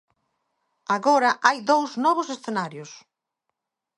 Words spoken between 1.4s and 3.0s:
hai dous novos escenarios.